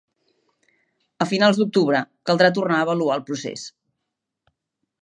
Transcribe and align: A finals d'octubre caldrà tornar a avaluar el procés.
A 1.25 1.27
finals 1.33 1.59
d'octubre 1.63 2.01
caldrà 2.31 2.51
tornar 2.57 2.81
a 2.81 2.87
avaluar 2.87 3.21
el 3.21 3.25
procés. 3.31 3.69